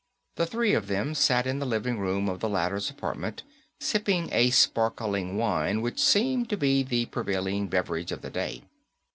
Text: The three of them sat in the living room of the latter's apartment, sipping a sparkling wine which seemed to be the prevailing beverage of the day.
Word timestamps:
The 0.37 0.47
three 0.47 0.73
of 0.73 0.87
them 0.87 1.13
sat 1.13 1.45
in 1.45 1.59
the 1.59 1.65
living 1.67 1.99
room 1.99 2.27
of 2.27 2.39
the 2.39 2.49
latter's 2.49 2.89
apartment, 2.89 3.43
sipping 3.79 4.29
a 4.33 4.49
sparkling 4.49 5.37
wine 5.37 5.79
which 5.83 5.99
seemed 5.99 6.49
to 6.49 6.57
be 6.57 6.81
the 6.81 7.05
prevailing 7.05 7.67
beverage 7.67 8.11
of 8.11 8.23
the 8.23 8.31
day. 8.31 8.63